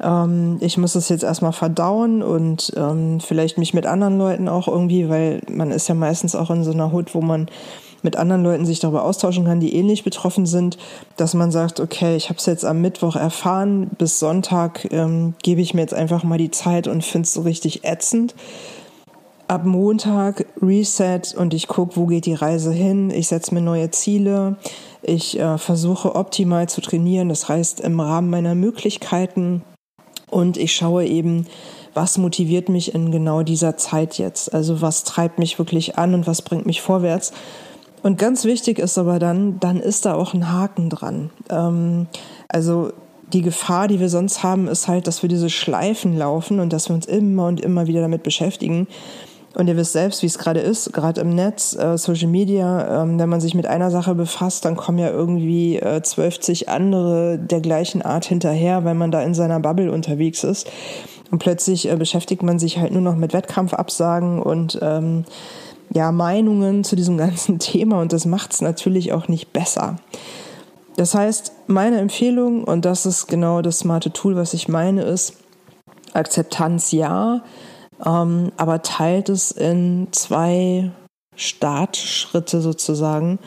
ähm, 0.01 0.57
ich 0.59 0.77
muss 0.77 0.95
es 0.95 1.09
jetzt 1.09 1.23
erstmal 1.23 1.53
verdauen 1.53 2.21
und 2.21 2.73
ähm, 2.75 3.19
vielleicht 3.19 3.57
mich 3.57 3.73
mit 3.73 3.85
anderen 3.85 4.17
Leuten 4.17 4.47
auch 4.47 4.67
irgendwie, 4.67 5.09
weil 5.09 5.41
man 5.49 5.71
ist 5.71 5.87
ja 5.87 5.95
meistens 5.95 6.35
auch 6.35 6.49
in 6.51 6.63
so 6.63 6.71
einer 6.71 6.91
Hut, 6.91 7.15
wo 7.15 7.21
man 7.21 7.47
mit 8.01 8.15
anderen 8.17 8.43
Leuten 8.43 8.65
sich 8.65 8.79
darüber 8.79 9.03
austauschen 9.03 9.45
kann, 9.45 9.59
die 9.59 9.75
ähnlich 9.75 10.03
betroffen 10.03 10.45
sind, 10.45 10.77
dass 11.17 11.33
man 11.33 11.51
sagt, 11.51 11.79
okay, 11.79 12.15
ich 12.15 12.29
habe 12.29 12.37
es 12.37 12.45
jetzt 12.45 12.63
am 12.63 12.79
Mittwoch 12.79 13.15
erfahren, 13.15 13.89
bis 13.97 14.19
Sonntag 14.19 14.87
ähm, 14.91 15.33
gebe 15.41 15.61
ich 15.61 15.73
mir 15.73 15.81
jetzt 15.81 15.93
einfach 15.93 16.23
mal 16.23 16.37
die 16.37 16.51
Zeit 16.51 16.87
und 16.87 17.03
finde 17.03 17.25
es 17.25 17.33
so 17.33 17.41
richtig 17.41 17.83
ätzend 17.83 18.35
ab 19.47 19.65
Montag 19.65 20.45
Reset 20.61 21.21
und 21.37 21.53
ich 21.53 21.67
gucke, 21.67 21.95
wo 21.95 22.05
geht 22.07 22.25
die 22.25 22.33
Reise 22.33 22.71
hin. 22.71 23.11
Ich 23.11 23.27
setze 23.27 23.53
mir 23.53 23.61
neue 23.61 23.91
Ziele. 23.91 24.57
Ich 25.01 25.39
äh, 25.39 25.57
versuche 25.57 26.15
optimal 26.15 26.67
zu 26.67 26.81
trainieren, 26.81 27.29
das 27.29 27.47
heißt 27.47 27.79
im 27.81 27.99
Rahmen 27.99 28.29
meiner 28.29 28.55
Möglichkeiten. 28.55 29.63
Und 30.35 30.57
ich 30.57 30.75
schaue 30.75 31.05
eben, 31.05 31.47
was 31.93 32.17
motiviert 32.17 32.67
mich 32.67 32.93
in 32.93 33.09
genau 33.09 33.41
dieser 33.41 33.77
Zeit 33.77 34.17
jetzt. 34.17 34.53
Also 34.53 34.81
was 34.81 35.05
treibt 35.05 35.39
mich 35.39 35.57
wirklich 35.59 35.97
an 35.97 36.13
und 36.13 36.27
was 36.27 36.41
bringt 36.41 36.65
mich 36.65 36.81
vorwärts. 36.81 37.31
Und 38.03 38.17
ganz 38.17 38.43
wichtig 38.43 38.77
ist 38.77 38.97
aber 38.97 39.17
dann, 39.17 39.61
dann 39.61 39.79
ist 39.79 40.05
da 40.05 40.13
auch 40.13 40.33
ein 40.33 40.51
Haken 40.51 40.89
dran. 40.89 41.29
Ähm, 41.49 42.07
also 42.49 42.91
die 43.31 43.43
Gefahr, 43.43 43.87
die 43.87 44.01
wir 44.01 44.09
sonst 44.09 44.43
haben, 44.43 44.67
ist 44.67 44.89
halt, 44.89 45.07
dass 45.07 45.21
wir 45.21 45.29
diese 45.29 45.49
Schleifen 45.49 46.17
laufen 46.17 46.59
und 46.59 46.73
dass 46.73 46.89
wir 46.89 46.95
uns 46.97 47.05
immer 47.05 47.47
und 47.47 47.61
immer 47.61 47.87
wieder 47.87 48.01
damit 48.01 48.23
beschäftigen. 48.23 48.87
Und 49.55 49.67
ihr 49.67 49.77
wisst 49.77 49.93
selbst, 49.93 50.21
wie 50.21 50.25
es 50.27 50.37
gerade 50.37 50.59
ist, 50.59 50.91
gerade 50.91 51.21
im 51.21 51.33
Netz, 51.33 51.75
äh, 51.75 51.97
Social 51.97 52.27
Media, 52.27 53.03
ähm, 53.03 53.17
wenn 53.17 53.29
man 53.29 53.39
sich 53.39 53.55
mit 53.55 53.65
einer 53.65 53.89
Sache 53.89 54.13
befasst, 54.13 54.65
dann 54.65 54.75
kommen 54.75 54.97
ja 54.97 55.09
irgendwie 55.09 55.77
äh, 55.77 56.01
12 56.01 56.67
andere 56.67 57.39
der 57.39 57.61
gleichen 57.61 58.01
Art 58.01 58.25
hinterher, 58.25 58.83
weil 58.83 58.95
man 58.95 59.11
da 59.11 59.21
in 59.21 59.33
seiner 59.33 59.61
Bubble 59.61 59.91
unterwegs 59.91 60.43
ist. 60.43 60.69
Und 61.31 61.39
plötzlich 61.39 61.89
äh, 61.89 61.95
beschäftigt 61.95 62.43
man 62.43 62.59
sich 62.59 62.79
halt 62.79 62.91
nur 62.91 63.01
noch 63.01 63.15
mit 63.15 63.33
Wettkampfabsagen 63.33 64.41
und 64.41 64.77
ähm, 64.81 65.23
ja, 65.93 66.11
Meinungen 66.11 66.83
zu 66.83 66.95
diesem 66.95 67.17
ganzen 67.17 67.57
Thema 67.59 68.01
und 68.01 68.11
das 68.11 68.25
macht 68.25 68.53
es 68.53 68.61
natürlich 68.61 69.13
auch 69.13 69.27
nicht 69.29 69.53
besser. 69.53 69.97
Das 70.97 71.13
heißt, 71.13 71.51
meine 71.67 71.99
Empfehlung, 71.99 72.63
und 72.63 72.85
das 72.85 73.05
ist 73.05 73.27
genau 73.27 73.61
das 73.61 73.79
smarte 73.79 74.11
Tool, 74.11 74.35
was 74.35 74.53
ich 74.53 74.67
meine, 74.67 75.03
ist 75.03 75.33
Akzeptanz 76.13 76.91
ja, 76.91 77.41
ähm, 78.03 78.51
aber 78.57 78.81
teilt 78.81 79.29
es 79.29 79.51
in 79.51 80.07
zwei 80.11 80.91
Startschritte 81.35 82.61
sozusagen. 82.61 83.39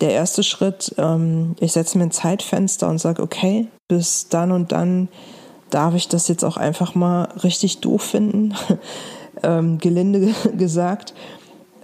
Der 0.00 0.10
erste 0.10 0.42
Schritt, 0.42 0.94
ähm, 0.98 1.54
ich 1.60 1.72
setze 1.72 1.98
mir 1.98 2.04
ein 2.04 2.10
Zeitfenster 2.10 2.88
und 2.88 2.98
sage, 2.98 3.22
okay, 3.22 3.68
bis 3.88 4.28
dann 4.28 4.52
und 4.52 4.72
dann 4.72 5.08
darf 5.70 5.94
ich 5.94 6.08
das 6.08 6.28
jetzt 6.28 6.44
auch 6.44 6.56
einfach 6.56 6.94
mal 6.94 7.24
richtig 7.42 7.80
doof 7.80 8.02
finden, 8.02 8.54
ähm, 9.42 9.78
gelinde 9.78 10.34
gesagt. 10.56 11.14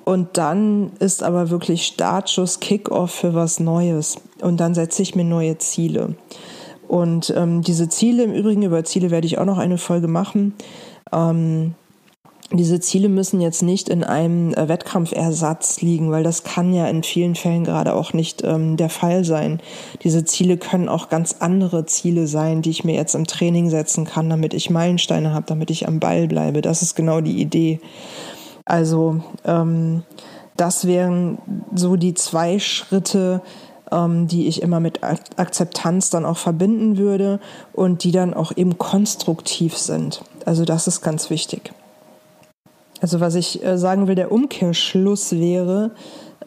Und 0.05 0.39
dann 0.39 0.93
ist 0.99 1.23
aber 1.23 1.51
wirklich 1.51 1.87
Startschuss, 1.87 2.59
Kickoff 2.59 3.13
für 3.13 3.35
was 3.35 3.61
Neues. 3.61 4.17
Und 4.41 4.59
dann 4.59 4.75
setze 4.75 5.03
ich 5.03 5.15
mir 5.15 5.25
neue 5.25 5.59
Ziele. 5.59 6.17
Und 6.89 7.33
ähm, 7.37 7.63
diese 7.63 7.89
Ziele, 7.89 8.25
im 8.25 8.33
Übrigen 8.33 8.63
über 8.63 8.83
Ziele 8.83 9.11
werde 9.11 9.27
ich 9.27 9.39
auch 9.39 9.45
noch 9.45 9.59
eine 9.59 9.79
Folge 9.79 10.09
machen. 10.09 10.55
Ähm, 11.13 11.75
diese 12.53 12.81
Ziele 12.81 13.09
müssen 13.09 13.41
jetzt 13.41 13.63
nicht 13.63 13.89
in 13.89 14.03
einem 14.03 14.53
äh, 14.55 14.69
Wettkampfersatz 14.69 15.81
liegen, 15.83 16.11
weil 16.11 16.25
das 16.25 16.43
kann 16.43 16.73
ja 16.75 16.89
in 16.89 17.05
vielen 17.05 17.37
Fällen 17.37 17.65
gerade 17.65 17.95
auch 17.95 18.13
nicht 18.13 18.43
ähm, 18.43 18.77
der 18.77 18.89
Fall 18.89 19.25
sein. 19.25 19.61
Diese 20.03 20.25
Ziele 20.25 20.57
können 20.57 20.89
auch 20.89 21.09
ganz 21.09 21.37
andere 21.39 21.87
Ziele 21.87 22.27
sein, 22.27 22.61
die 22.63 22.71
ich 22.71 22.83
mir 22.83 22.95
jetzt 22.95 23.15
im 23.15 23.27
Training 23.27 23.71
setzen 23.71 24.05
kann, 24.05 24.29
damit 24.29 24.53
ich 24.53 24.69
Meilensteine 24.69 25.33
habe, 25.33 25.47
damit 25.47 25.71
ich 25.71 25.87
am 25.87 26.01
Ball 26.01 26.27
bleibe. 26.27 26.61
Das 26.61 26.83
ist 26.83 26.97
genau 26.97 27.21
die 27.21 27.41
Idee. 27.41 27.81
Also 28.65 29.21
ähm, 29.45 30.03
das 30.57 30.87
wären 30.87 31.39
so 31.75 31.95
die 31.95 32.15
zwei 32.15 32.59
Schritte, 32.59 33.43
ähm, 33.93 34.27
die 34.27 34.49
ich 34.49 34.61
immer 34.61 34.81
mit 34.81 35.05
Akzeptanz 35.05 36.11
dann 36.11 36.25
auch 36.25 36.37
verbinden 36.37 36.97
würde 36.97 37.39
und 37.73 38.03
die 38.03 38.13
dann 38.13 38.35
auch 38.35 38.57
eben 38.57 38.77
konstruktiv 38.77 39.79
sind. 39.79 40.23
Also 40.45 40.65
das 40.65 40.89
ist 40.89 41.01
ganz 41.01 41.31
wichtig. 41.31 41.73
Also 43.01 43.21
was 43.21 43.35
ich 43.35 43.65
äh, 43.65 43.79
sagen 43.79 44.09
will, 44.09 44.15
der 44.15 44.33
Umkehrschluss 44.33 45.33
wäre, 45.33 45.93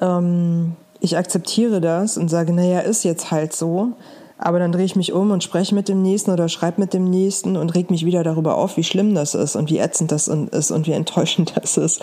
ähm, 0.02 0.74
ich 1.00 1.18
akzeptiire 1.18 1.82
das 1.82 2.18
und 2.18 2.30
sage, 2.30 2.54
naja, 2.54 2.80
ist 2.80 3.04
jetzt 3.04 3.32
halt 3.32 3.54
so. 3.54 3.94
Aber 4.38 4.60
dann 4.60 4.72
drehe 4.72 4.84
ich 4.84 4.96
mich 4.96 5.14
um 5.14 5.32
und 5.32 5.44
spreche 5.44 5.74
mit 5.74 5.88
dem 5.88 6.02
Nächsten 6.02 6.32
oder 6.32 6.50
schreibe 6.50 6.82
mit 6.82 6.94
dem 6.94 7.06
Nächsten 7.06 7.56
und 7.56 7.76
reg 7.76 7.90
mich 7.90 8.06
wieder 8.06 8.24
darüber 8.24 8.58
auf, 8.58 8.76
wie 8.78 8.84
schlimm 8.84 9.16
das 9.16 9.36
ist 9.36 9.56
und 9.56 9.70
wie 9.70 9.78
ätzend 9.78 10.12
das 10.12 10.28
ist 10.28 10.72
und 10.72 10.86
wie 10.86 10.92
enttäuschend 10.92 11.54
das 11.62 11.78
ist. 11.78 12.02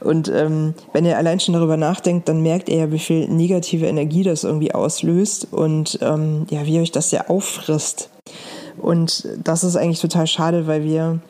Und 0.00 0.28
ähm, 0.28 0.74
wenn 0.92 1.04
ihr 1.04 1.16
allein 1.16 1.38
schon 1.38 1.54
darüber 1.54 1.76
nachdenkt, 1.76 2.28
dann 2.28 2.42
merkt 2.42 2.68
ihr 2.68 2.76
ja, 2.76 2.92
wie 2.92 2.98
viel 2.98 3.28
negative 3.28 3.86
Energie 3.86 4.24
das 4.24 4.42
irgendwie 4.42 4.74
auslöst 4.74 5.48
und 5.52 5.98
ähm, 6.02 6.46
ja, 6.50 6.66
wie 6.66 6.80
euch 6.80 6.92
das 6.92 7.12
ja 7.12 7.28
auffrisst. 7.28 8.10
Und 8.78 9.28
das 9.42 9.62
ist 9.62 9.76
eigentlich 9.76 10.00
total 10.00 10.26
schade, 10.26 10.66
weil 10.66 10.82
wir 10.82 11.20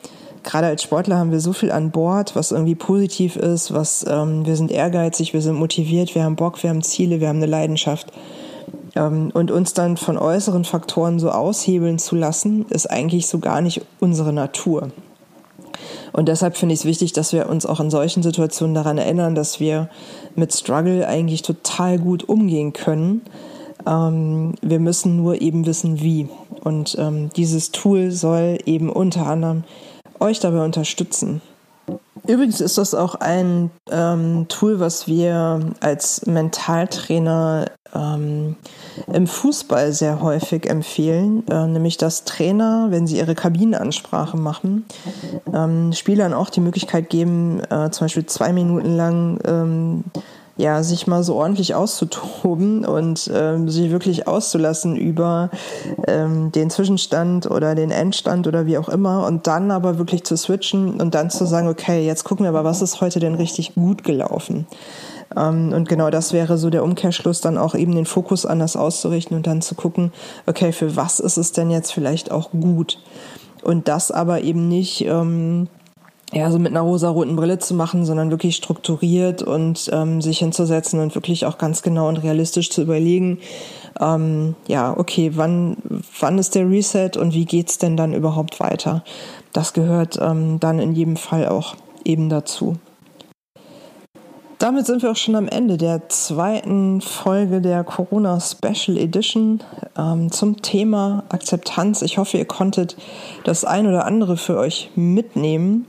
gerade 0.47 0.67
als 0.67 0.81
Sportler 0.81 1.17
haben 1.17 1.31
wir 1.31 1.41
so 1.41 1.53
viel 1.53 1.71
an 1.71 1.91
Bord, 1.91 2.35
was 2.35 2.51
irgendwie 2.51 2.75
positiv 2.75 3.35
ist, 3.35 3.73
was 3.73 4.05
ähm, 4.07 4.45
wir 4.45 4.55
sind 4.55 4.71
ehrgeizig, 4.71 5.33
wir 5.33 5.41
sind 5.41 5.55
motiviert, 5.59 6.15
wir 6.15 6.23
haben 6.23 6.37
Bock, 6.37 6.63
wir 6.63 6.69
haben 6.69 6.81
Ziele, 6.81 7.19
wir 7.19 7.27
haben 7.27 7.37
eine 7.37 7.45
Leidenschaft. 7.45 8.11
Ähm, 8.95 9.29
und 9.33 9.51
uns 9.51 9.73
dann 9.73 9.97
von 9.97 10.17
äußeren 10.17 10.63
Faktoren 10.63 11.19
so 11.19 11.31
aushebeln 11.31 11.99
zu 11.99 12.15
lassen, 12.15 12.65
ist 12.69 12.89
eigentlich 12.89 13.27
so 13.27 13.39
gar 13.39 13.61
nicht 13.61 13.81
unsere 13.99 14.31
Natur. 14.31 14.89
Und 16.13 16.29
deshalb 16.29 16.55
finde 16.55 16.73
ich 16.73 16.79
es 16.79 16.85
wichtig, 16.85 17.11
dass 17.11 17.33
wir 17.33 17.49
uns 17.49 17.65
auch 17.65 17.81
in 17.81 17.89
solchen 17.89 18.23
Situationen 18.23 18.73
daran 18.73 18.97
erinnern, 18.97 19.35
dass 19.35 19.59
wir 19.59 19.89
mit 20.35 20.53
Struggle 20.53 21.05
eigentlich 21.05 21.41
total 21.41 21.99
gut 21.99 22.27
umgehen 22.27 22.71
können. 22.71 23.21
Ähm, 23.85 24.55
wir 24.61 24.79
müssen 24.79 25.17
nur 25.17 25.41
eben 25.41 25.65
wissen, 25.65 26.01
wie. 26.01 26.29
Und 26.63 26.95
ähm, 26.97 27.29
dieses 27.35 27.71
Tool 27.71 28.11
soll 28.11 28.59
eben 28.65 28.89
unter 28.89 29.27
anderem 29.27 29.65
euch 30.19 30.39
dabei 30.39 30.63
unterstützen. 30.63 31.41
Übrigens 32.27 32.59
ist 32.59 32.77
das 32.77 32.93
auch 32.93 33.15
ein 33.15 33.71
ähm, 33.89 34.47
Tool, 34.49 34.81
was 34.81 35.07
wir 35.07 35.61
als 35.79 36.25
Mentaltrainer 36.25 37.67
ähm, 37.95 38.57
im 39.13 39.27
Fußball 39.27 39.93
sehr 39.93 40.21
häufig 40.21 40.69
empfehlen, 40.69 41.47
äh, 41.47 41.67
nämlich 41.67 41.95
dass 41.97 42.25
Trainer, 42.25 42.87
wenn 42.89 43.07
sie 43.07 43.17
ihre 43.17 43.35
Kabinenansprache 43.35 44.35
machen, 44.35 44.85
ähm, 45.53 45.93
Spielern 45.93 46.33
auch 46.33 46.49
die 46.49 46.59
Möglichkeit 46.59 47.09
geben, 47.09 47.61
äh, 47.69 47.89
zum 47.91 48.05
Beispiel 48.05 48.25
zwei 48.25 48.51
Minuten 48.51 48.97
lang 48.97 49.39
ähm, 49.45 50.03
ja, 50.57 50.81
sich 50.81 51.07
mal 51.07 51.23
so 51.23 51.35
ordentlich 51.35 51.75
auszutoben 51.75 52.83
und 52.83 53.29
ähm, 53.33 53.69
sich 53.69 53.91
wirklich 53.91 54.27
auszulassen 54.27 54.95
über 54.95 55.51
ähm, 56.07 56.51
den 56.51 56.69
Zwischenstand 56.69 57.49
oder 57.49 57.75
den 57.75 57.91
Endstand 57.91 58.47
oder 58.47 58.65
wie 58.65 58.77
auch 58.77 58.89
immer 58.89 59.25
und 59.27 59.47
dann 59.47 59.69
aber 59.71 59.99
wirklich 59.99 60.23
zu 60.23 60.35
switchen 60.35 60.99
und 60.99 61.13
dann 61.13 61.29
zu 61.29 61.45
sagen, 61.45 61.67
okay, 61.67 62.05
jetzt 62.05 62.23
gucken 62.23 62.43
wir 62.43 62.49
aber, 62.49 62.63
was 62.63 62.81
ist 62.81 63.01
heute 63.01 63.19
denn 63.19 63.35
richtig 63.35 63.75
gut 63.75 64.03
gelaufen. 64.03 64.67
Ähm, 65.35 65.73
und 65.73 65.87
genau 65.87 66.09
das 66.09 66.33
wäre 66.33 66.57
so 66.57 66.69
der 66.69 66.83
Umkehrschluss, 66.83 67.41
dann 67.41 67.57
auch 67.57 67.75
eben 67.75 67.93
den 67.93 68.05
Fokus 68.05 68.45
anders 68.45 68.75
auszurichten 68.75 69.37
und 69.37 69.45
dann 69.45 69.61
zu 69.61 69.75
gucken, 69.75 70.11
okay, 70.47 70.71
für 70.71 70.95
was 70.95 71.19
ist 71.19 71.37
es 71.37 71.51
denn 71.51 71.69
jetzt 71.69 71.91
vielleicht 71.91 72.31
auch 72.31 72.51
gut? 72.51 72.99
Und 73.63 73.87
das 73.87 74.11
aber 74.11 74.41
eben 74.41 74.67
nicht 74.67 75.05
ähm, 75.05 75.67
ja, 76.33 76.51
so 76.51 76.59
mit 76.59 76.71
einer 76.71 76.81
rosa-roten 76.81 77.35
Brille 77.35 77.57
zu 77.57 77.73
machen, 77.73 78.05
sondern 78.05 78.31
wirklich 78.31 78.55
strukturiert 78.55 79.43
und 79.43 79.89
ähm, 79.93 80.21
sich 80.21 80.39
hinzusetzen 80.39 80.99
und 80.99 81.15
wirklich 81.15 81.45
auch 81.45 81.57
ganz 81.57 81.81
genau 81.81 82.09
und 82.09 82.17
realistisch 82.17 82.69
zu 82.69 82.81
überlegen, 82.81 83.39
ähm, 83.99 84.55
ja, 84.67 84.95
okay, 84.95 85.31
wann, 85.35 85.77
wann 86.19 86.37
ist 86.37 86.55
der 86.55 86.69
Reset 86.69 87.11
und 87.17 87.33
wie 87.33 87.45
geht's 87.45 87.77
denn 87.77 87.95
dann 87.95 88.13
überhaupt 88.13 88.59
weiter? 88.59 89.03
Das 89.53 89.73
gehört 89.73 90.19
ähm, 90.21 90.59
dann 90.59 90.79
in 90.79 90.93
jedem 90.93 91.15
Fall 91.15 91.47
auch 91.47 91.75
eben 92.03 92.29
dazu. 92.29 92.75
Damit 94.59 94.87
sind 94.87 95.03
wir 95.03 95.11
auch 95.11 95.15
schon 95.15 95.35
am 95.35 95.47
Ende 95.47 95.77
der 95.77 96.09
zweiten 96.09 96.99
Folge 96.99 97.61
der 97.61 97.83
Corona 97.83 98.39
Special 98.39 98.97
Edition 98.97 99.61
ähm, 99.95 100.31
zum 100.31 100.63
Thema 100.63 101.23
Akzeptanz. 101.29 102.01
Ich 102.01 102.17
hoffe, 102.17 102.39
ihr 102.39 102.45
konntet 102.45 102.97
das 103.43 103.65
ein 103.65 103.85
oder 103.85 104.05
andere 104.05 104.35
für 104.35 104.57
euch 104.57 104.89
mitnehmen. 104.95 105.85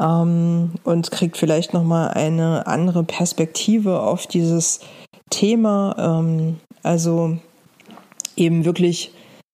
Ähm, 0.00 0.72
und 0.84 1.10
kriegt 1.10 1.36
vielleicht 1.36 1.74
nochmal 1.74 2.08
eine 2.08 2.66
andere 2.66 3.04
Perspektive 3.04 4.00
auf 4.00 4.26
dieses 4.26 4.80
Thema. 5.28 5.94
Ähm, 5.98 6.58
also 6.82 7.36
eben 8.36 8.64
wirklich 8.64 9.12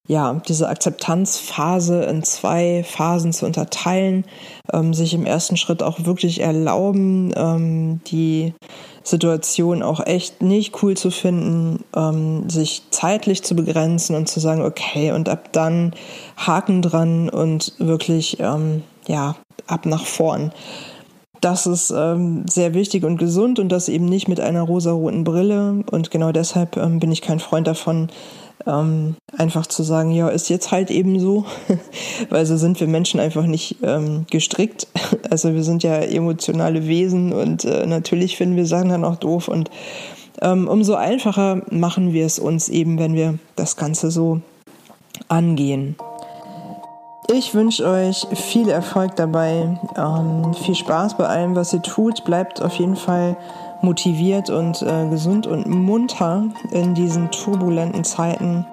ja, 0.08 0.40
diese 0.46 0.68
Akzeptanzphase 0.68 2.04
in 2.04 2.22
zwei 2.22 2.84
Phasen 2.84 3.32
zu 3.32 3.44
unterteilen, 3.44 4.24
ähm, 4.72 4.94
sich 4.94 5.14
im 5.14 5.26
ersten 5.26 5.56
Schritt 5.56 5.82
auch 5.82 6.04
wirklich 6.04 6.40
erlauben, 6.40 7.32
ähm, 7.34 8.00
die 8.06 8.54
Situation 9.02 9.82
auch 9.82 10.04
echt 10.04 10.42
nicht 10.42 10.82
cool 10.82 10.96
zu 10.96 11.10
finden, 11.10 11.84
ähm, 11.94 12.48
sich 12.48 12.82
zeitlich 12.90 13.42
zu 13.42 13.56
begrenzen 13.56 14.14
und 14.14 14.28
zu 14.28 14.40
sagen, 14.40 14.62
okay, 14.62 15.12
und 15.12 15.28
ab 15.28 15.52
dann 15.52 15.92
Haken 16.36 16.82
dran 16.82 17.28
und 17.28 17.72
wirklich, 17.78 18.38
ähm, 18.40 18.82
ja, 19.08 19.34
ab 19.66 19.86
nach 19.86 20.04
vorn. 20.04 20.52
Das 21.40 21.66
ist 21.66 21.92
ähm, 21.94 22.44
sehr 22.48 22.74
wichtig 22.74 23.04
und 23.04 23.18
gesund 23.18 23.58
und 23.58 23.68
das 23.68 23.88
eben 23.88 24.06
nicht 24.06 24.26
mit 24.26 24.40
einer 24.40 24.62
rosaroten 24.62 25.24
Brille. 25.24 25.84
Und 25.90 26.10
genau 26.10 26.32
deshalb 26.32 26.76
ähm, 26.76 26.98
bin 26.98 27.12
ich 27.12 27.20
kein 27.20 27.40
Freund 27.40 27.66
davon, 27.66 28.08
ähm, 28.66 29.16
einfach 29.36 29.66
zu 29.66 29.82
sagen, 29.82 30.10
ja, 30.10 30.28
ist 30.28 30.48
jetzt 30.48 30.72
halt 30.72 30.90
eben 30.90 31.20
so, 31.20 31.44
weil 32.30 32.46
so 32.46 32.56
sind 32.56 32.80
wir 32.80 32.88
Menschen 32.88 33.20
einfach 33.20 33.44
nicht 33.46 33.76
ähm, 33.82 34.26
gestrickt. 34.30 34.88
Also 35.30 35.54
wir 35.54 35.62
sind 35.62 35.82
ja 35.82 35.96
emotionale 35.96 36.86
Wesen 36.86 37.32
und 37.32 37.64
äh, 37.64 37.84
natürlich 37.86 38.36
finden 38.36 38.56
wir 38.56 38.66
Sachen 38.66 38.90
dann 38.90 39.04
auch 39.04 39.16
doof 39.16 39.48
und 39.48 39.70
ähm, 40.40 40.68
umso 40.68 40.94
einfacher 40.94 41.62
machen 41.70 42.12
wir 42.12 42.26
es 42.26 42.38
uns 42.38 42.68
eben, 42.68 42.98
wenn 42.98 43.14
wir 43.14 43.38
das 43.56 43.76
Ganze 43.76 44.10
so 44.10 44.40
angehen. 45.28 45.96
Ich 47.28 47.54
wünsche 47.54 47.84
euch 47.86 48.26
viel 48.34 48.68
Erfolg 48.68 49.16
dabei, 49.16 49.76
ähm, 49.96 50.54
viel 50.54 50.76
Spaß 50.76 51.16
bei 51.16 51.26
allem, 51.26 51.56
was 51.56 51.72
ihr 51.72 51.82
tut. 51.82 52.24
Bleibt 52.24 52.62
auf 52.62 52.74
jeden 52.76 52.94
Fall 52.94 53.36
motiviert 53.80 54.48
und 54.48 54.80
äh, 54.82 55.08
gesund 55.08 55.46
und 55.46 55.66
munter 55.66 56.44
in 56.70 56.94
diesen 56.94 57.30
turbulenten 57.32 58.04
Zeiten. 58.04 58.64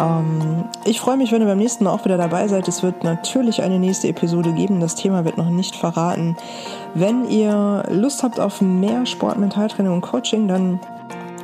Ähm, 0.00 0.64
ich 0.84 1.00
freue 1.00 1.18
mich, 1.18 1.32
wenn 1.32 1.42
ihr 1.42 1.46
beim 1.46 1.58
nächsten 1.58 1.84
Mal 1.84 1.90
auch 1.90 2.04
wieder 2.06 2.16
dabei 2.16 2.48
seid. 2.48 2.66
Es 2.66 2.82
wird 2.82 3.04
natürlich 3.04 3.62
eine 3.62 3.78
nächste 3.78 4.08
Episode 4.08 4.52
geben. 4.52 4.80
Das 4.80 4.94
Thema 4.94 5.26
wird 5.26 5.36
noch 5.36 5.50
nicht 5.50 5.76
verraten. 5.76 6.36
Wenn 6.94 7.28
ihr 7.28 7.84
Lust 7.90 8.22
habt 8.22 8.40
auf 8.40 8.62
mehr 8.62 9.04
Sport, 9.04 9.38
Mentaltraining 9.38 9.92
und 9.92 10.00
Coaching, 10.00 10.48
dann 10.48 10.80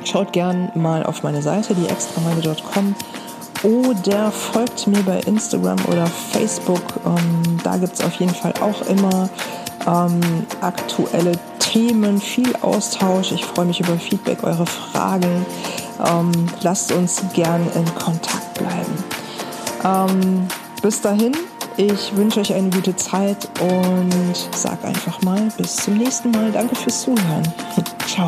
schaut 0.03 0.33
gern 0.33 0.71
mal 0.73 1.03
auf 1.03 1.21
meine 1.21 1.43
Seite, 1.43 1.75
die 1.75 1.87
extrameile.com 1.87 2.95
oder 3.63 4.31
folgt 4.31 4.87
mir 4.87 5.01
bei 5.03 5.19
Instagram 5.21 5.79
oder 5.87 6.07
Facebook. 6.07 6.81
Ähm, 7.05 7.59
da 7.63 7.77
gibt 7.77 7.93
es 7.93 8.01
auf 8.01 8.13
jeden 8.19 8.33
Fall 8.33 8.53
auch 8.61 8.81
immer 8.87 9.29
ähm, 9.87 10.45
aktuelle 10.61 11.33
Themen, 11.59 12.19
viel 12.19 12.55
Austausch. 12.61 13.31
Ich 13.31 13.45
freue 13.45 13.65
mich 13.65 13.79
über 13.79 13.97
Feedback, 13.97 14.43
eure 14.43 14.65
Fragen. 14.65 15.45
Ähm, 16.05 16.31
lasst 16.61 16.91
uns 16.91 17.21
gern 17.33 17.61
in 17.75 17.85
Kontakt 17.95 18.53
bleiben. 18.55 19.03
Ähm, 19.83 20.47
bis 20.81 21.01
dahin, 21.01 21.33
ich 21.77 22.15
wünsche 22.15 22.39
euch 22.39 22.53
eine 22.53 22.69
gute 22.69 22.95
Zeit 22.95 23.49
und 23.61 24.35
sag 24.55 24.83
einfach 24.83 25.21
mal 25.21 25.49
bis 25.57 25.75
zum 25.75 25.97
nächsten 25.97 26.31
Mal. 26.31 26.51
Danke 26.51 26.75
fürs 26.75 27.01
Zuhören. 27.01 27.43
Ciao. 28.07 28.27